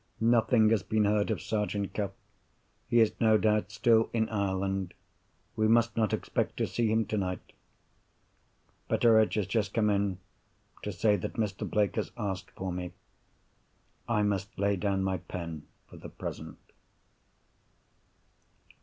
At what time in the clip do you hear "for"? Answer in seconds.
12.55-12.71, 15.85-15.97